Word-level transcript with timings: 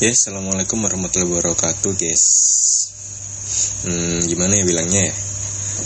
Ya, 0.00 0.16
assalamualaikum 0.16 0.80
warahmatullahi 0.80 1.28
wabarakatuh, 1.28 1.92
guys. 1.92 2.24
Hmm, 3.84 4.24
gimana 4.32 4.56
ya 4.56 4.64
bilangnya 4.64 5.12
ya? 5.12 5.14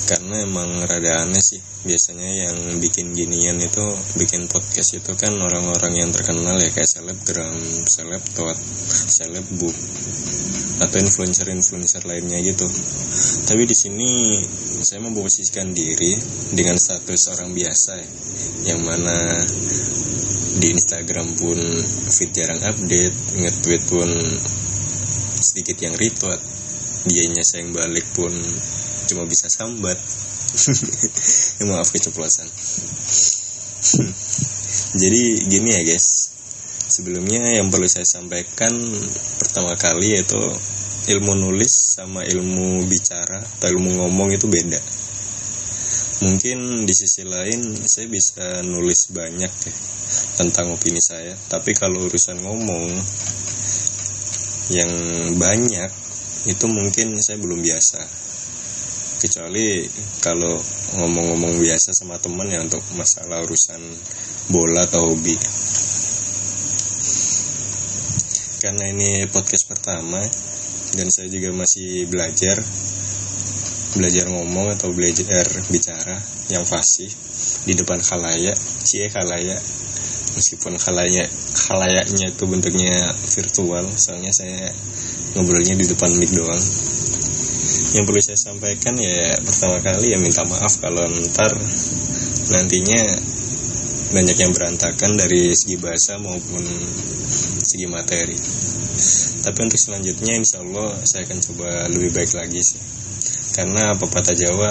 Karena 0.07 0.47
emang 0.47 0.87
rada 0.87 1.27
aneh 1.27 1.43
sih. 1.43 1.59
Biasanya 1.83 2.47
yang 2.47 2.79
bikin 2.79 3.11
ginian 3.11 3.59
itu, 3.59 3.83
bikin 4.15 4.47
podcast 4.47 5.03
itu 5.03 5.19
kan 5.19 5.35
orang-orang 5.35 5.99
yang 5.99 6.15
terkenal 6.15 6.63
ya 6.63 6.71
kayak 6.71 6.87
selebgram, 6.87 7.59
seleb 7.91 8.23
tot, 8.39 8.55
seleb 9.11 9.43
book, 9.59 9.75
atau 10.79 10.97
influencer-influencer 11.03 12.07
lainnya 12.07 12.39
gitu. 12.39 12.71
Tapi 13.51 13.67
di 13.67 13.75
sini 13.75 14.39
saya 14.79 15.03
memposisikan 15.03 15.75
diri 15.75 16.15
dengan 16.55 16.79
status 16.79 17.35
orang 17.35 17.51
biasa 17.51 17.99
ya, 17.99 18.09
yang 18.71 18.81
mana 18.87 19.43
di 20.55 20.71
Instagram 20.71 21.35
pun 21.35 21.59
feed 22.15 22.31
jarang 22.31 22.63
update 22.63 23.17
nge-tweet 23.35 23.83
pun 23.91 24.11
sedikit 25.43 25.77
yang 25.83 25.95
retweet 25.99 26.41
dianya 27.05 27.45
sayang 27.45 27.75
balik 27.75 28.07
pun 28.17 28.33
cuma 29.11 29.29
bisa 29.29 29.51
sambat. 29.51 29.99
Ya, 31.55 31.71
maaf 31.71 31.91
keceplosan. 31.91 32.47
Jadi 35.03 35.23
gini 35.51 35.71
ya 35.71 35.83
guys. 35.87 36.35
Sebelumnya 36.91 37.59
yang 37.59 37.71
perlu 37.75 37.87
saya 37.91 38.07
sampaikan 38.07 38.71
pertama 39.39 39.75
kali 39.79 40.19
yaitu 40.19 40.39
ilmu 41.15 41.35
nulis 41.35 41.99
sama 41.99 42.23
ilmu 42.27 42.87
bicara 42.87 43.43
atau 43.43 43.67
ilmu 43.71 44.03
ngomong 44.03 44.35
itu 44.35 44.47
beda. 44.47 44.79
Mungkin 46.27 46.87
di 46.87 46.95
sisi 46.95 47.23
lain 47.27 47.75
saya 47.87 48.07
bisa 48.07 48.63
nulis 48.63 49.11
banyak 49.11 49.51
ya 49.51 49.75
tentang 50.35 50.75
opini 50.75 50.99
saya. 50.99 51.35
Tapi 51.49 51.75
kalau 51.75 52.07
urusan 52.07 52.43
ngomong 52.43 52.85
yang 54.73 54.93
banyak 55.37 55.91
itu 56.45 56.67
mungkin 56.69 57.17
saya 57.21 57.41
belum 57.41 57.61
biasa. 57.63 58.01
Kecuali 59.25 59.89
kalau 60.21 60.61
ngomong-ngomong 61.01 61.57
biasa 61.57 61.97
sama 61.97 62.21
teman 62.21 62.53
ya 62.53 62.61
untuk 62.61 62.85
masalah 62.99 63.41
urusan 63.47 63.81
bola 64.53 64.85
atau 64.85 65.01
hobi. 65.09 65.37
Karena 68.61 68.85
ini 68.93 69.29
podcast 69.29 69.69
pertama 69.69 70.21
dan 70.95 71.09
saya 71.13 71.29
juga 71.29 71.53
masih 71.53 72.09
belajar 72.09 72.57
belajar 73.95 74.27
ngomong 74.27 74.75
atau 74.75 74.91
belajar 74.91 75.47
bicara 75.71 76.19
yang 76.51 76.67
fasih 76.67 77.07
di 77.65 77.79
depan 77.79 78.03
khalayak 78.03 78.59
cie 78.59 79.07
khalayak 79.07 79.63
meskipun 80.35 80.77
khalayak 80.79 81.31
khalayaknya 81.67 82.35
itu 82.35 82.45
bentuknya 82.45 82.95
virtual 83.35 83.87
soalnya 83.95 84.35
saya 84.35 84.71
ngobrolnya 85.35 85.75
di 85.75 85.87
depan 85.87 86.11
mic 86.19 86.31
doang. 86.35 86.63
Yang 87.95 88.05
perlu 88.11 88.21
saya 88.23 88.39
sampaikan 88.39 88.95
ya 88.99 89.39
pertama 89.43 89.79
kali 89.79 90.15
ya 90.15 90.19
minta 90.19 90.43
maaf 90.47 90.79
kalau 90.83 91.07
ntar 91.31 91.53
nantinya 92.51 93.03
banyak 94.15 94.37
yang 94.39 94.53
berantakan 94.55 95.19
dari 95.19 95.51
segi 95.55 95.75
bahasa 95.79 96.19
maupun 96.23 96.63
segi 97.63 97.87
materi. 97.91 98.39
Tapi 99.43 99.59
untuk 99.59 99.79
selanjutnya 99.79 100.39
insya 100.39 100.63
Allah 100.63 100.95
saya 101.03 101.27
akan 101.27 101.39
coba 101.43 101.91
lebih 101.91 102.15
baik 102.15 102.31
lagi 102.35 102.63
sih. 102.63 102.83
Karena 103.55 103.95
pepatah 103.95 104.35
Jawa 104.35 104.71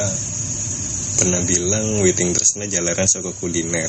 pernah 1.19 1.39
bilang 1.47 2.03
witing 2.03 2.35
tresna 2.35 2.67
jalaran 2.67 3.07
soko 3.07 3.31
kuliner 3.39 3.87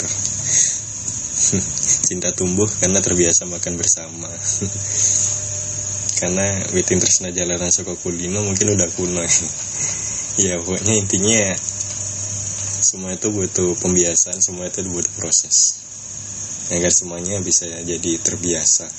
cinta 2.04 2.28
tumbuh 2.36 2.68
karena 2.78 3.00
terbiasa 3.00 3.48
makan 3.48 3.74
bersama. 3.80 4.28
Karena 6.14 6.46
witing 6.70 7.02
tresna 7.02 7.34
jalaran 7.34 7.74
soko 7.74 7.98
kulino 7.98 8.44
mungkin 8.44 8.76
udah 8.76 8.88
kuno. 8.94 9.24
Ya 10.34 10.58
pokoknya 10.58 10.98
intinya 10.98 11.54
semua 12.82 13.14
itu 13.14 13.30
butuh 13.30 13.78
pembiasaan 13.78 14.42
semua 14.42 14.66
itu 14.66 14.82
butuh 14.82 15.14
proses. 15.14 15.78
Agar 16.74 16.90
semuanya 16.90 17.38
bisa 17.38 17.70
jadi 17.70 18.18
terbiasa 18.18 18.90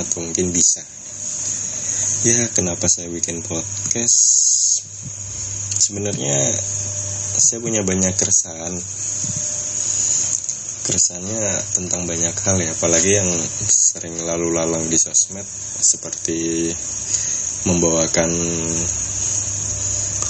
atau 0.00 0.24
mungkin 0.24 0.48
bisa. 0.56 0.80
Ya 2.24 2.48
kenapa 2.56 2.88
saya 2.88 3.12
bikin 3.12 3.44
podcast? 3.44 4.16
Sebenarnya 5.76 6.36
saya 7.36 7.60
punya 7.60 7.84
banyak 7.84 8.16
keresahan 8.16 8.72
keresahannya 10.90 11.38
tentang 11.70 12.02
banyak 12.02 12.34
hal 12.34 12.58
ya 12.58 12.74
apalagi 12.74 13.14
yang 13.14 13.30
sering 13.62 14.18
lalu 14.26 14.50
lalang 14.50 14.90
di 14.90 14.98
sosmed 14.98 15.46
seperti 15.78 16.66
membawakan 17.62 18.30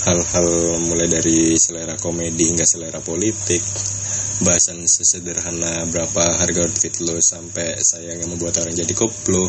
hal-hal 0.05 0.49
mulai 0.85 1.09
dari 1.09 1.57
selera 1.57 1.97
komedi 1.97 2.53
hingga 2.53 2.69
selera 2.69 3.01
politik 3.01 3.65
bahasan 4.45 4.85
sesederhana 4.85 5.89
berapa 5.89 6.25
harga 6.37 6.61
outfit 6.69 6.93
lo 7.09 7.17
sampai 7.17 7.81
yang 8.05 8.29
membuat 8.29 8.61
orang 8.61 8.77
jadi 8.77 8.93
koplo 8.93 9.41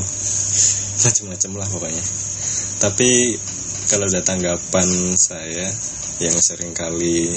macam-macam 1.04 1.52
lah 1.60 1.68
pokoknya. 1.72 2.04
Tapi 2.80 3.12
kalau 3.92 4.08
ada 4.08 4.24
tanggapan 4.24 4.88
saya 5.20 5.68
yang 6.24 6.36
sering 6.40 6.72
kali 6.72 7.36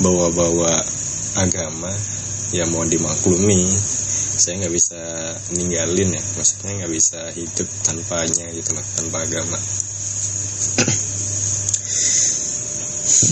bawa-bawa 0.00 0.80
agama 1.36 1.92
ya 2.52 2.68
mau 2.68 2.84
dimaklumi 2.84 3.70
saya 4.34 4.66
nggak 4.66 4.74
bisa 4.74 4.98
ninggalin 5.54 6.10
ya. 6.10 6.22
Maksudnya 6.34 6.72
nggak 6.82 6.92
bisa 6.92 7.30
hidup 7.32 7.68
tanpanya 7.86 8.50
gitu 8.50 8.74
loh 8.74 8.84
tanpa 8.98 9.22
agama. 9.22 9.58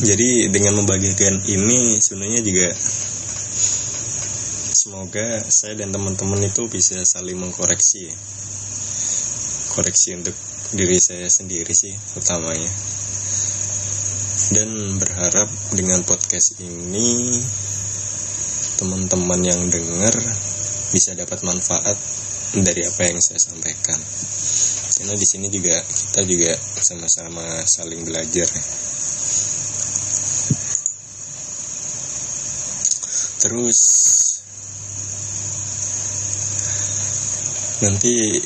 Jadi 0.09 0.47
dengan 0.51 0.79
membagikan 0.83 1.43
ini 1.51 1.99
sebenarnya 1.99 2.41
juga 2.47 2.71
semoga 4.73 5.43
saya 5.47 5.79
dan 5.79 5.95
teman-teman 5.95 6.43
itu 6.43 6.67
bisa 6.71 7.03
saling 7.07 7.39
mengkoreksi 7.39 8.11
ya. 8.11 8.17
koreksi 9.73 10.13
untuk 10.21 10.37
diri 10.77 11.01
saya 11.01 11.27
sendiri 11.33 11.73
sih 11.75 11.95
utamanya. 12.15 12.71
Dan 14.53 15.01
berharap 15.01 15.49
dengan 15.73 16.05
podcast 16.05 16.61
ini 16.61 17.41
teman-teman 18.83 19.39
yang 19.47 19.63
dengar 19.71 20.11
bisa 20.91 21.15
dapat 21.15 21.39
manfaat 21.47 21.95
dari 22.59 22.83
apa 22.83 23.01
yang 23.07 23.23
saya 23.23 23.39
sampaikan 23.39 23.95
karena 24.99 25.15
di 25.15 25.23
sini 25.23 25.47
juga 25.47 25.79
kita 25.79 26.27
juga 26.27 26.51
sama-sama 26.83 27.47
saling 27.63 28.03
belajar 28.03 28.43
ya. 28.43 28.65
terus 33.47 33.79
nanti 37.87 38.43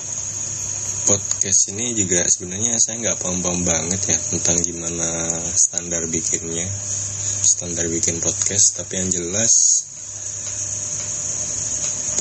podcast 1.09 1.61
ini 1.73 1.97
juga 1.97 2.29
sebenarnya 2.29 2.77
saya 2.77 3.01
nggak 3.09 3.25
paham-paham 3.25 3.65
banget 3.65 4.01
ya 4.05 4.19
tentang 4.37 4.61
gimana 4.61 5.09
standar 5.57 6.05
bikinnya 6.13 6.69
standar 7.41 7.89
bikin 7.89 8.21
podcast 8.21 8.85
tapi 8.85 9.01
yang 9.01 9.09
jelas 9.09 9.87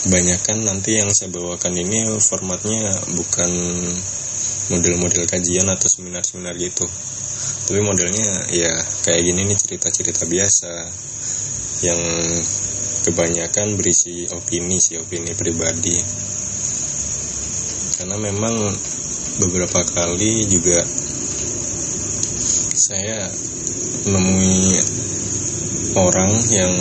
kebanyakan 0.05 0.69
nanti 0.69 1.01
yang 1.01 1.09
saya 1.09 1.33
bawakan 1.33 1.73
ini 1.81 2.13
formatnya 2.21 2.93
bukan 3.17 3.51
model-model 4.69 5.25
kajian 5.25 5.65
atau 5.65 5.89
seminar-seminar 5.89 6.53
gitu. 6.61 6.85
Tapi 7.65 7.81
modelnya 7.81 8.53
ya 8.53 8.69
kayak 9.01 9.21
gini 9.25 9.49
nih 9.49 9.57
cerita-cerita 9.57 10.29
biasa 10.29 10.73
yang 11.89 12.01
kebanyakan 13.09 13.73
berisi 13.73 14.29
opini 14.29 14.77
sih 14.77 15.01
opini 15.01 15.33
pribadi. 15.33 15.97
Karena 17.97 18.21
memang 18.21 18.53
beberapa 19.41 19.81
kali 19.89 20.45
juga 20.45 20.85
saya 22.77 23.25
menemui 24.05 24.77
orang 25.97 26.31
yang 26.53 26.73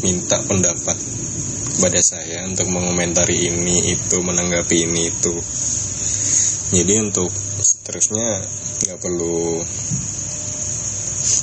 minta 0.00 0.40
pendapat 0.48 0.96
kepada 1.72 2.00
saya 2.00 2.46
untuk 2.48 2.68
mengomentari 2.72 3.48
ini 3.48 3.92
itu 3.92 4.16
menanggapi 4.24 4.88
ini 4.88 5.12
itu. 5.12 5.34
Jadi 6.72 6.94
untuk 7.04 7.28
seterusnya 7.60 8.40
nggak 8.88 8.98
perlu 9.04 9.60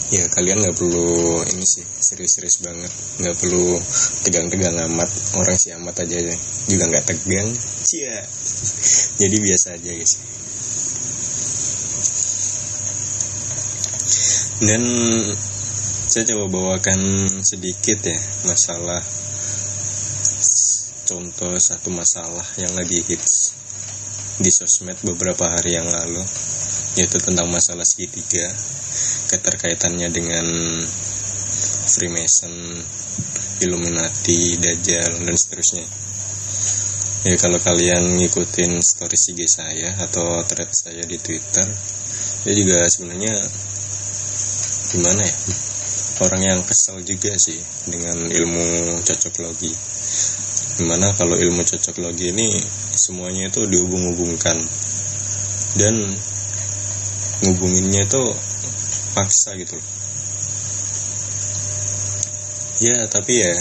ya 0.10 0.26
kalian 0.34 0.58
nggak 0.66 0.78
perlu 0.78 1.46
ini 1.54 1.66
sih 1.66 1.86
serius-serius 1.86 2.66
banget. 2.66 2.90
Nggak 3.22 3.36
perlu 3.38 3.78
tegang-tegang 4.26 4.78
amat 4.90 5.10
orang 5.38 5.58
si 5.58 5.70
amat 5.78 5.96
aja 6.02 6.18
juga 6.66 6.84
nggak 6.90 7.06
tegang. 7.06 7.50
Cia. 7.86 8.26
Jadi 9.22 9.36
biasa 9.38 9.68
aja 9.78 9.92
guys. 9.94 10.14
Dan 14.60 14.84
saya 16.10 16.26
coba 16.34 16.50
bawakan 16.50 16.98
sedikit 17.46 18.02
ya 18.02 18.18
masalah 18.50 18.98
contoh 21.06 21.54
satu 21.62 21.94
masalah 21.94 22.42
yang 22.58 22.74
lagi 22.74 23.06
hits 23.06 23.54
di 24.42 24.50
sosmed 24.50 24.98
beberapa 25.06 25.46
hari 25.46 25.78
yang 25.78 25.86
lalu 25.86 26.26
yaitu 26.98 27.22
tentang 27.22 27.46
masalah 27.54 27.86
segitiga 27.86 28.50
keterkaitannya 29.30 30.10
dengan 30.10 30.46
Freemason, 31.94 32.54
Illuminati, 33.62 34.58
Dajjal 34.58 35.30
dan 35.30 35.36
seterusnya. 35.38 35.86
Ya 37.30 37.38
kalau 37.38 37.62
kalian 37.62 38.18
ngikutin 38.18 38.82
story 38.82 39.14
IG 39.14 39.46
saya 39.46 39.94
atau 40.02 40.42
thread 40.48 40.74
saya 40.74 41.06
di 41.06 41.22
Twitter, 41.22 41.68
ya 42.50 42.54
juga 42.58 42.82
sebenarnya 42.90 43.36
gimana 44.90 45.22
ya 45.22 45.69
orang 46.20 46.42
yang 46.44 46.60
kesal 46.68 47.00
juga 47.04 47.36
sih 47.40 47.60
dengan 47.88 48.28
ilmu 48.28 49.00
cocok 49.04 49.36
logi. 49.44 49.72
Gimana 50.80 51.12
kalau 51.16 51.36
ilmu 51.36 51.64
cocok 51.64 51.96
logi 52.04 52.32
ini 52.32 52.60
semuanya 52.96 53.48
itu 53.52 53.64
dihubung-hubungkan. 53.68 54.58
Dan 55.80 55.96
ngubunginnya 57.46 58.04
itu 58.04 58.24
paksa 59.16 59.56
gitu 59.56 59.80
Ya 62.80 63.08
tapi 63.12 63.44
ya 63.44 63.52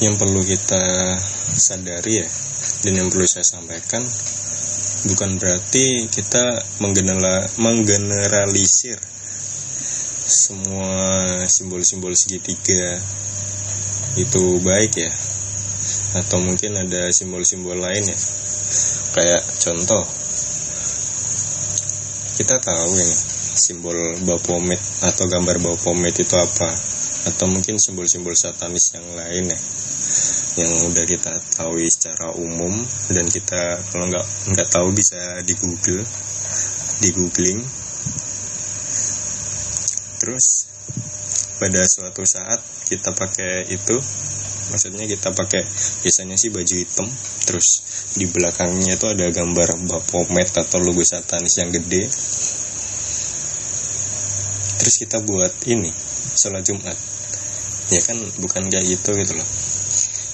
yang 0.00 0.16
perlu 0.16 0.40
kita 0.44 0.80
sadari 1.56 2.24
ya 2.24 2.28
dan 2.84 2.92
yang 3.00 3.08
perlu 3.12 3.24
saya 3.28 3.44
sampaikan 3.44 4.04
bukan 5.08 5.36
berarti 5.36 6.08
kita 6.08 6.56
menggeneralisir 7.60 8.96
semua 10.26 10.90
simbol-simbol 11.46 12.10
segitiga. 12.18 12.98
Itu 14.18 14.58
baik 14.58 14.92
ya. 14.98 15.12
Atau 16.18 16.42
mungkin 16.42 16.74
ada 16.74 17.06
simbol-simbol 17.14 17.78
lain 17.78 18.10
ya. 18.10 18.18
Kayak 19.14 19.42
contoh. 19.62 20.02
Kita 22.36 22.58
tahu 22.58 22.90
ini 22.90 23.16
simbol 23.56 23.96
Baphomet 24.26 24.82
atau 25.06 25.30
gambar 25.30 25.62
Baphomet 25.62 26.18
itu 26.18 26.34
apa. 26.34 26.74
Atau 27.30 27.46
mungkin 27.46 27.78
simbol-simbol 27.78 28.34
satanis 28.34 28.98
yang 28.98 29.06
lain 29.14 29.46
ya. 29.46 29.58
Yang 30.58 30.72
udah 30.90 31.04
kita 31.06 31.32
tahu 31.54 31.78
secara 31.86 32.34
umum 32.34 32.82
dan 33.14 33.30
kita 33.30 33.78
kalau 33.94 34.10
nggak 34.10 34.26
nggak 34.52 34.68
tahu 34.74 34.88
bisa 34.90 35.38
di 35.46 35.54
Google 35.54 36.02
di 36.96 37.12
googling 37.12 37.85
terus 40.16 40.68
pada 41.56 41.80
suatu 41.88 42.22
saat 42.24 42.60
kita 42.88 43.16
pakai 43.16 43.68
itu 43.72 43.96
maksudnya 44.70 45.06
kita 45.06 45.32
pakai 45.32 45.62
biasanya 46.02 46.36
sih 46.36 46.50
baju 46.50 46.74
hitam 46.74 47.06
terus 47.46 47.86
di 48.16 48.24
belakangnya 48.24 48.96
itu 48.96 49.06
ada 49.12 49.28
gambar 49.28 49.76
Baphomet 49.84 50.48
atau 50.56 50.80
logo 50.80 51.04
satanis 51.04 51.60
yang 51.60 51.68
gede. 51.68 52.08
Terus 54.80 54.94
kita 55.04 55.20
buat 55.20 55.52
ini 55.68 55.92
sholat 56.32 56.64
Jumat. 56.64 56.96
Ya 57.92 58.00
kan 58.02 58.16
bukan 58.40 58.72
kayak 58.72 58.88
gitu 58.88 59.12
gitu 59.20 59.32
loh. 59.36 59.48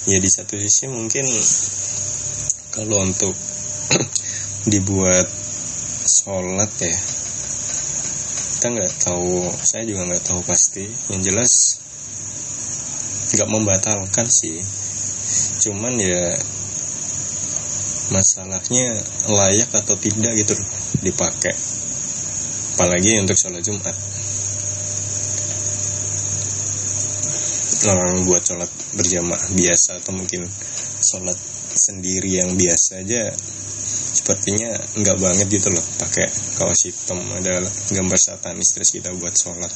Ya 0.06 0.22
di 0.22 0.30
satu 0.30 0.54
sisi 0.62 0.86
mungkin 0.86 1.26
kalau 2.70 3.02
untuk 3.02 3.34
dibuat 4.72 5.26
sholat 6.06 6.70
ya 6.78 6.94
kita 8.62 8.78
nggak 8.78 8.94
tahu 9.10 9.42
saya 9.58 9.82
juga 9.82 10.06
nggak 10.06 10.22
tahu 10.22 10.38
pasti. 10.46 10.86
Yang 11.10 11.34
jelas 11.34 11.52
nggak 13.34 13.50
membatalkan 13.50 14.30
sih. 14.30 14.62
Cuman 15.66 15.98
ya 15.98 16.30
masalahnya 18.14 19.02
layak 19.34 19.66
atau 19.66 19.98
tidak 19.98 20.38
gitu 20.38 20.54
dipakai. 21.02 21.58
Apalagi 22.78 23.18
untuk 23.18 23.34
sholat 23.34 23.66
Jumat. 23.66 23.98
Orang 27.90 28.30
buat 28.30 28.46
sholat 28.46 28.70
berjamaah 28.94 29.42
biasa 29.58 29.98
atau 29.98 30.14
mungkin 30.14 30.46
sholat 31.02 31.34
sendiri 31.74 32.38
yang 32.38 32.54
biasa 32.54 33.02
aja 33.02 33.26
sepertinya 34.22 34.70
nggak 35.02 35.18
banget 35.18 35.50
gitu 35.50 35.66
loh 35.74 35.82
pakai 35.98 36.30
kaos 36.54 36.86
hitam 36.86 37.18
ada 37.34 37.58
gambar 37.90 38.14
satanis 38.14 38.70
terus 38.70 38.94
kita 38.94 39.10
buat 39.18 39.34
sholat. 39.34 39.72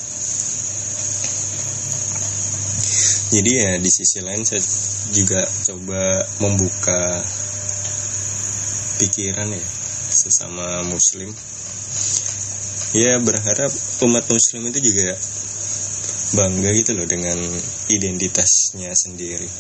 Jadi 3.35 3.51
ya 3.59 3.75
di 3.83 3.91
sisi 3.91 4.23
lain 4.23 4.47
saya 4.47 4.63
juga 5.11 5.43
coba 5.43 6.31
membuka 6.47 7.27
pikiran 9.03 9.51
ya 9.51 9.67
sesama 10.15 10.87
muslim. 10.87 11.35
Ya 12.95 13.19
berharap 13.19 13.75
umat 14.07 14.31
muslim 14.31 14.63
itu 14.71 14.79
juga 14.95 15.11
bangga 16.39 16.71
gitu 16.71 16.95
loh 16.95 17.11
dengan 17.11 17.35
identitasnya 17.91 18.95
sendiri. 18.95 19.51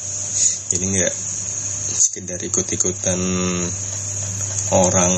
Jadi 0.70 0.84
nggak 0.94 1.14
sekedar 1.90 2.38
ikut-ikutan 2.38 3.18
orang 4.74 5.14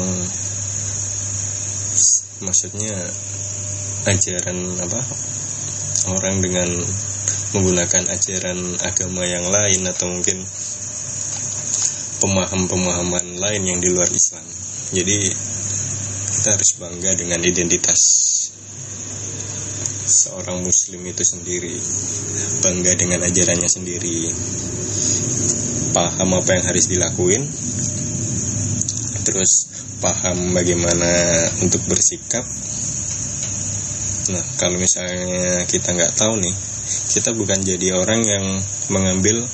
maksudnya 2.44 2.96
ajaran 4.08 4.58
apa 4.80 5.00
orang 6.12 6.36
dengan 6.44 6.68
menggunakan 7.56 8.04
ajaran 8.12 8.58
agama 8.84 9.24
yang 9.24 9.44
lain 9.48 9.80
atau 9.88 10.06
mungkin 10.12 10.38
pemaham-pemahaman 12.18 13.40
lain 13.40 13.62
yang 13.64 13.78
di 13.80 13.88
luar 13.88 14.10
Islam. 14.12 14.44
Jadi 14.92 15.16
kita 16.38 16.48
harus 16.54 16.70
bangga 16.76 17.10
dengan 17.16 17.40
identitas 17.44 18.00
seorang 20.08 20.64
muslim 20.64 21.04
itu 21.04 21.20
sendiri 21.20 21.76
bangga 22.64 22.96
dengan 22.96 23.20
ajarannya 23.28 23.68
sendiri 23.68 24.32
paham 25.92 26.32
apa 26.32 26.50
yang 26.56 26.64
harus 26.64 26.88
dilakuin 26.88 27.44
terus 29.28 29.69
paham 30.00 30.56
bagaimana 30.56 31.08
untuk 31.60 31.84
bersikap. 31.84 32.48
Nah 34.32 34.44
kalau 34.56 34.80
misalnya 34.80 35.69
kita 35.69 35.92
nggak 35.92 36.16
tahu 36.16 36.40
nih 36.40 36.56
kita 37.12 37.36
bukan 37.36 37.60
jadi 37.60 37.92
orang 37.92 38.25
yang 38.25 38.44
mengambil 38.88 39.44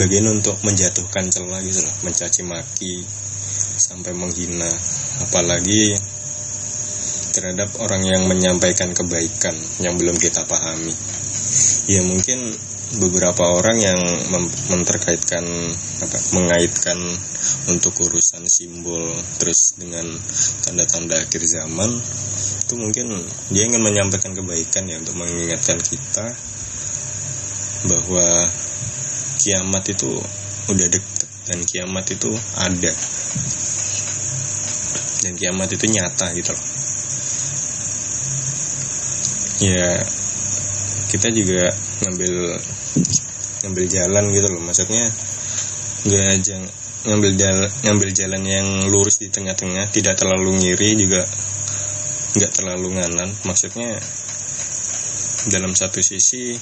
bagian 0.00 0.24
untuk 0.32 0.56
menjatuhkan 0.64 1.28
celah 1.28 1.60
gitu 1.60 1.84
loh 1.84 1.94
mencaci 2.06 2.40
maki 2.48 3.04
sampai 3.76 4.16
menghina. 4.16 4.70
Apalagi 5.20 5.96
terhadap 7.30 7.70
orang 7.78 8.02
yang 8.04 8.22
menyampaikan 8.26 8.96
kebaikan 8.96 9.54
yang 9.84 10.00
belum 10.00 10.16
kita 10.16 10.44
pahami. 10.48 10.94
Ya 11.90 12.00
mungkin 12.06 12.54
beberapa 12.98 13.46
orang 13.54 13.78
yang 13.78 14.00
menterkaitkan 14.74 15.46
apa 16.02 16.18
mengaitkan 16.34 16.98
untuk 17.70 17.94
urusan 18.02 18.50
simbol 18.50 19.14
terus 19.38 19.78
dengan 19.78 20.10
tanda-tanda 20.66 21.22
akhir 21.22 21.46
zaman 21.46 21.90
itu 22.66 22.74
mungkin 22.74 23.14
dia 23.54 23.62
ingin 23.70 23.78
menyampaikan 23.78 24.34
kebaikan 24.34 24.90
ya 24.90 24.98
untuk 24.98 25.14
mengingatkan 25.14 25.78
kita 25.78 26.34
bahwa 27.86 28.26
kiamat 29.40 29.84
itu 29.88 30.18
udah 30.68 30.88
deket 30.90 31.30
dan 31.48 31.58
kiamat 31.66 32.06
itu 32.12 32.30
ada. 32.60 32.92
Dan 35.20 35.32
kiamat 35.36 35.68
itu 35.74 35.84
nyata 35.90 36.26
gitu 36.36 36.52
loh. 36.54 36.64
Ya 39.60 39.88
kita 41.12 41.28
juga 41.34 41.68
ngambil 42.04 42.34
ngambil 43.64 43.84
jalan 43.88 44.24
gitu 44.32 44.48
loh. 44.50 44.62
Maksudnya 44.64 45.04
nggak 46.00 46.32
jangan 46.40 46.70
ngambil 47.00 47.32
jalan 47.36 47.68
ngambil 47.84 48.10
jalan 48.12 48.42
yang 48.44 48.68
lurus 48.92 49.16
di 49.20 49.32
tengah-tengah 49.32 49.88
tidak 49.88 50.20
terlalu 50.20 50.60
ngiri 50.60 50.96
juga 51.00 51.22
nggak 52.36 52.52
terlalu 52.52 52.88
nganan. 52.96 53.30
Maksudnya 53.44 53.96
dalam 55.48 55.72
satu 55.72 56.04
sisi 56.04 56.56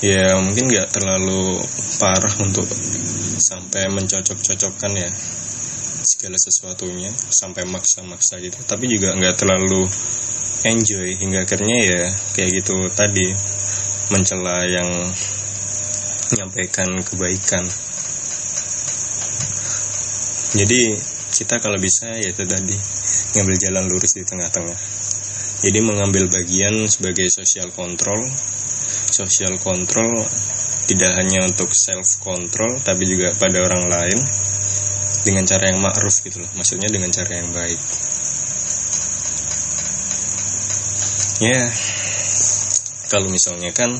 ya 0.00 0.36
mungkin 0.40 0.68
nggak 0.68 0.92
terlalu 0.92 1.60
parah 2.00 2.34
untuk 2.40 2.64
sampai 3.40 3.88
mencocok-cocokkan 3.92 4.92
ya 4.96 5.10
segala 6.00 6.36
sesuatunya 6.40 7.12
sampai 7.12 7.68
maksa-maksa 7.68 8.40
gitu. 8.40 8.56
Tapi 8.64 8.88
juga 8.88 9.12
nggak 9.16 9.36
terlalu 9.36 9.84
enjoy 10.64 11.16
hingga 11.16 11.48
akhirnya 11.48 11.78
ya 11.80 12.02
kayak 12.36 12.50
gitu 12.60 12.76
tadi 12.92 13.32
mencela 14.10 14.66
yang 14.66 14.90
menyampaikan 16.34 16.98
kebaikan. 17.02 17.64
Jadi 20.50 20.98
kita 21.30 21.62
kalau 21.62 21.78
bisa 21.78 22.10
ya 22.18 22.34
itu 22.34 22.42
tadi 22.42 22.74
ngambil 23.38 23.56
jalan 23.58 23.84
lurus 23.86 24.18
di 24.18 24.26
tengah-tengah. 24.26 24.78
Jadi 25.60 25.78
mengambil 25.84 26.26
bagian 26.26 26.90
sebagai 26.90 27.30
social 27.30 27.70
control. 27.70 28.18
Social 29.10 29.54
control 29.62 30.10
tidak 30.90 31.14
hanya 31.14 31.46
untuk 31.46 31.70
self 31.70 32.18
control 32.18 32.82
tapi 32.82 33.06
juga 33.06 33.30
pada 33.38 33.62
orang 33.62 33.86
lain 33.86 34.18
dengan 35.22 35.46
cara 35.46 35.70
yang 35.70 35.78
ma'ruf 35.78 36.26
gitu 36.26 36.42
loh. 36.42 36.50
Maksudnya 36.58 36.90
dengan 36.90 37.14
cara 37.14 37.30
yang 37.38 37.50
baik. 37.54 37.80
Ya 41.40 41.62
kalau 43.10 43.26
misalnya 43.26 43.74
kan 43.74 43.90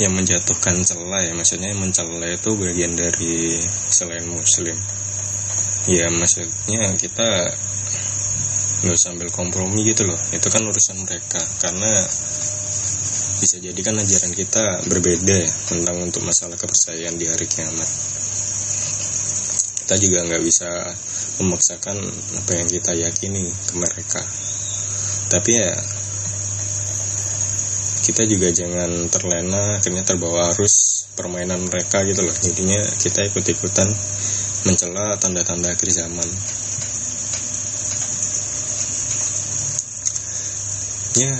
yang 0.00 0.16
menjatuhkan 0.16 0.80
celah 0.80 1.20
ya 1.20 1.36
maksudnya 1.36 1.76
mencela 1.76 2.24
itu 2.24 2.50
bagian 2.56 2.96
dari 2.96 3.60
selain 3.92 4.24
muslim. 4.24 4.74
Ya 5.92 6.08
maksudnya 6.08 6.96
kita 6.96 7.28
nggak 8.82 8.98
sambil 8.98 9.28
kompromi 9.28 9.84
gitu 9.84 10.08
loh. 10.08 10.16
Itu 10.32 10.48
kan 10.48 10.64
urusan 10.64 11.04
mereka. 11.04 11.44
Karena 11.60 11.92
bisa 13.42 13.60
jadi 13.60 13.80
kan 13.84 14.00
ajaran 14.00 14.32
kita 14.32 14.64
berbeda 14.88 15.36
ya 15.44 15.50
tentang 15.68 16.00
untuk 16.00 16.24
masalah 16.24 16.56
kepercayaan 16.56 17.20
di 17.20 17.28
hari 17.28 17.44
kiamat. 17.44 17.90
Kita 19.84 19.94
juga 20.00 20.18
nggak 20.24 20.42
bisa 20.42 20.88
memaksakan 21.42 22.00
apa 22.40 22.52
yang 22.56 22.68
kita 22.70 22.96
yakini 22.96 23.44
ke 23.50 23.74
mereka. 23.76 24.22
Tapi 25.28 25.50
ya 25.52 25.70
kita 28.02 28.26
juga 28.26 28.50
jangan 28.50 29.06
terlena 29.08 29.78
akhirnya 29.78 30.02
terbawa 30.02 30.50
arus 30.54 31.06
permainan 31.14 31.62
mereka 31.70 32.02
gitu 32.02 32.26
loh. 32.26 32.34
Jadinya 32.34 32.80
kita 32.98 33.30
ikut-ikutan 33.30 33.88
mencela 34.66 35.14
tanda-tanda 35.18 35.70
akhir 35.74 35.90
zaman 35.90 36.28
ya 41.18 41.32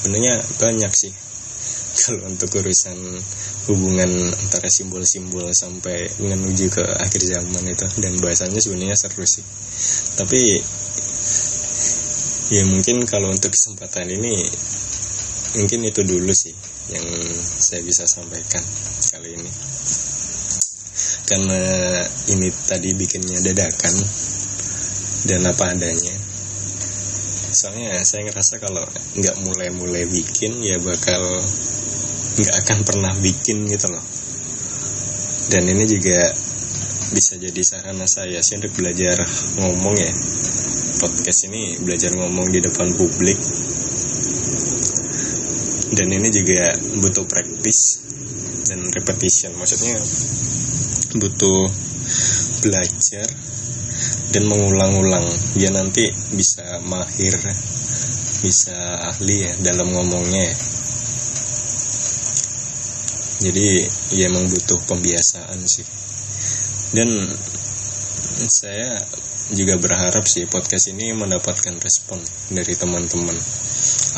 sebenarnya 0.00 0.34
banyak 0.60 0.92
sih. 0.92 1.12
Kalau 2.00 2.24
untuk 2.32 2.48
urusan 2.56 2.96
hubungan 3.68 4.08
antara 4.40 4.72
simbol-simbol 4.72 5.52
sampai 5.52 6.08
menuju 6.22 6.72
ke 6.72 6.84
akhir 6.84 7.20
zaman 7.20 7.64
itu. 7.68 7.86
Dan 8.00 8.16
bahasanya 8.18 8.56
sebenarnya 8.56 8.96
seru 8.96 9.26
sih. 9.28 9.44
Tapi 10.16 10.40
ya 12.50 12.66
mungkin 12.66 13.06
kalau 13.06 13.30
untuk 13.30 13.54
kesempatan 13.54 14.10
ini 14.10 14.42
mungkin 15.58 15.82
itu 15.82 16.06
dulu 16.06 16.30
sih 16.30 16.54
yang 16.90 17.06
saya 17.38 17.82
bisa 17.82 18.06
sampaikan 18.06 18.62
kali 19.14 19.34
ini. 19.34 19.50
Karena 21.26 21.62
ini 22.34 22.50
tadi 22.66 22.90
bikinnya 22.94 23.38
dadakan 23.42 23.94
dan 25.26 25.40
apa 25.46 25.64
adanya. 25.74 26.14
Soalnya 27.50 28.02
saya 28.06 28.30
ngerasa 28.30 28.62
kalau 28.62 28.82
nggak 29.18 29.36
mulai-mulai 29.42 30.06
bikin 30.06 30.58
ya 30.62 30.78
bakal 30.82 31.22
nggak 32.38 32.56
akan 32.66 32.78
pernah 32.86 33.12
bikin 33.18 33.66
gitu 33.70 33.90
loh. 33.90 34.02
Dan 35.50 35.66
ini 35.66 35.82
juga 35.86 36.30
bisa 37.10 37.34
jadi 37.38 37.62
sarana 37.62 38.06
saya. 38.06 38.38
Sih 38.42 38.58
untuk 38.58 38.74
belajar 38.78 39.18
ngomong 39.58 39.94
ya. 39.98 40.12
Podcast 41.00 41.46
ini 41.50 41.78
belajar 41.82 42.14
ngomong 42.14 42.50
di 42.54 42.58
depan 42.62 42.86
publik 42.94 43.38
dan 45.90 46.06
ini 46.10 46.28
juga 46.30 46.70
butuh 47.02 47.26
praktis 47.26 47.98
dan 48.70 48.86
repetition. 48.94 49.54
Maksudnya 49.58 49.98
butuh 51.18 51.66
belajar 52.62 53.26
dan 54.30 54.42
mengulang-ulang. 54.46 55.26
Dia 55.58 55.74
nanti 55.74 56.06
bisa 56.34 56.78
mahir 56.86 57.34
bisa 58.40 58.72
ahli 59.12 59.44
ya 59.44 59.52
dalam 59.60 59.92
ngomongnya 59.92 60.48
ya. 60.48 60.54
jadi 63.40 63.68
ya 64.16 64.24
emang 64.32 64.48
butuh 64.48 64.80
pembiasaan 64.88 65.60
sih. 65.68 65.84
Dan 66.96 67.08
saya 68.48 68.96
juga 69.52 69.76
berharap 69.76 70.24
sih 70.24 70.48
podcast 70.48 70.88
ini 70.94 71.12
mendapatkan 71.12 71.76
respon 71.82 72.20
dari 72.54 72.72
teman-teman 72.78 73.36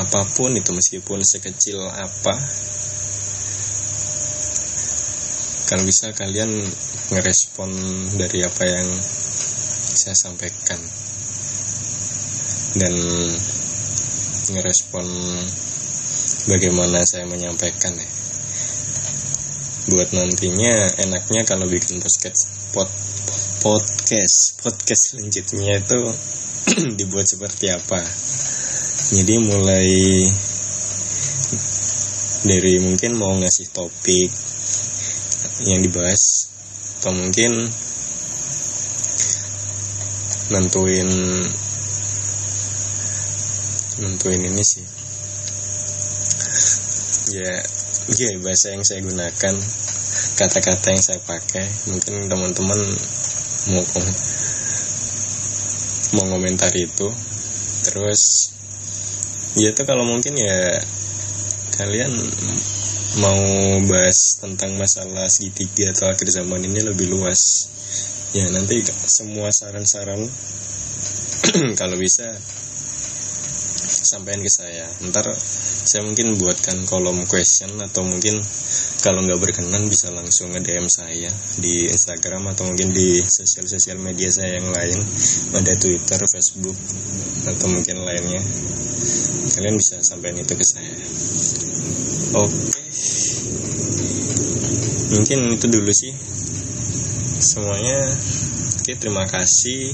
apa 0.01 0.25
pun 0.33 0.57
itu 0.57 0.73
meskipun 0.73 1.21
sekecil 1.21 1.85
apa 1.85 2.33
kalau 5.73 5.89
bisa 5.89 6.13
kalian 6.13 6.53
ngerespon 7.17 7.73
dari 8.21 8.45
apa 8.45 8.65
yang 8.69 8.89
saya 9.97 10.13
sampaikan. 10.13 10.77
Dan 12.77 12.93
ngerespon 14.53 15.07
bagaimana 16.53 17.01
saya 17.09 17.25
menyampaikan 17.25 17.97
ya. 17.97 18.09
Buat 19.97 20.13
nantinya 20.13 20.73
enaknya 21.09 21.49
kalau 21.49 21.65
bikin 21.65 22.05
podcast 22.05 22.53
pod, 22.77 22.93
podcast 23.65 24.61
podcast 24.61 25.03
selanjutnya 25.17 25.81
itu 25.81 26.01
dibuat 27.01 27.27
seperti 27.33 27.73
apa 27.73 28.01
jadi 29.13 29.35
mulai 29.45 30.25
dari 32.49 32.81
mungkin 32.81 33.13
mau 33.21 33.37
ngasih 33.37 33.69
topik 33.77 34.33
yang 35.69 35.85
dibahas 35.85 36.49
atau 36.97 37.13
mungkin 37.13 37.69
nentuin 40.49 41.09
nentuin 44.01 44.43
ini 44.49 44.65
sih. 44.65 44.87
Ya 47.37 47.61
ya 48.17 48.33
bahasa 48.41 48.73
yang 48.73 48.81
saya 48.81 49.05
gunakan 49.05 49.55
kata-kata 50.41 50.89
yang 50.89 51.05
saya 51.05 51.21
pakai 51.21 51.69
mungkin 51.93 52.33
teman-teman 52.33 52.81
mau 53.77 53.85
mau 56.17 56.27
komentar 56.33 56.73
itu. 56.73 57.13
Terus 57.83 58.53
ya 59.57 59.69
itu 59.73 59.83
kalau 59.85 60.09
mungkin 60.09 60.33
ya 60.37 60.81
kalian 61.77 62.13
mau 63.21 63.43
bahas 63.85 64.41
tentang 64.41 64.73
masalah 64.81 65.29
segitiga 65.29 65.93
atau 65.93 66.09
akhir 66.09 66.29
zaman 66.33 66.65
ini 66.65 66.81
lebih 66.81 67.13
luas. 67.13 67.69
Ya 68.33 68.49
nanti 68.49 68.81
semua 68.89 69.53
saran-saran 69.53 70.25
kalau 71.81 72.01
bisa 72.01 72.33
sampaikan 74.13 74.41
ke 74.41 74.49
saya. 74.49 74.89
Ntar 75.05 75.29
saya 75.37 76.09
mungkin 76.09 76.41
buatkan 76.41 76.89
kolom 76.89 77.29
question 77.29 77.77
atau 77.85 78.01
mungkin 78.09 78.41
kalau 79.05 79.21
nggak 79.21 79.41
berkenan 79.43 79.85
bisa 79.93 80.09
langsung 80.09 80.55
nge 80.57 80.63
DM 80.65 80.87
saya 80.89 81.29
di 81.61 81.93
Instagram 81.93 82.57
atau 82.57 82.65
mungkin 82.65 82.97
di 82.97 83.21
sosial-sosial 83.21 84.01
media 84.01 84.33
saya 84.33 84.57
yang 84.57 84.73
lain. 84.73 85.01
Ada 85.53 85.77
Twitter, 85.77 86.21
Facebook 86.25 86.79
atau 87.45 87.67
mungkin 87.69 88.09
lainnya 88.09 88.41
kalian 89.55 89.77
bisa 89.79 90.01
sampaikan 90.01 90.41
itu 90.41 90.55
ke 90.57 90.65
saya. 90.65 90.93
Oke. 92.41 92.81
Mungkin 95.13 95.39
itu 95.55 95.67
dulu 95.69 95.93
sih. 95.93 96.13
Semuanya. 97.39 98.17
Oke 98.81 98.99
terima 98.99 99.29
kasih. 99.29 99.93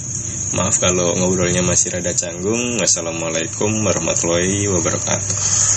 Maaf 0.56 0.80
kalau 0.80 1.12
ngobrolnya 1.18 1.60
masih 1.60 1.92
rada 1.92 2.14
canggung. 2.16 2.80
Wassalamualaikum 2.80 3.84
warahmatullahi 3.84 4.70
wabarakatuh 4.70 5.67